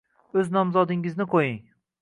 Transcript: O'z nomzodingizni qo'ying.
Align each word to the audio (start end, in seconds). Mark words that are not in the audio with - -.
O'z 0.39 0.49
nomzodingizni 0.55 1.29
qo'ying. 1.37 1.63